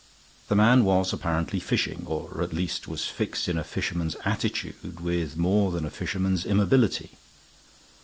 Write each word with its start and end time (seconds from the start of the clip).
The 0.47 0.55
man 0.55 0.83
was 0.83 1.13
apparently 1.13 1.59
fishing; 1.59 2.05
or 2.07 2.41
at 2.41 2.53
least 2.53 2.87
was 2.87 3.05
fixed 3.05 3.47
in 3.47 3.55
a 3.55 3.63
fisherman's 3.63 4.15
attitude 4.25 4.95
with 4.99 5.37
more 5.37 5.71
than 5.71 5.85
a 5.85 5.91
fisherman's 5.91 6.43
immobility. 6.43 7.11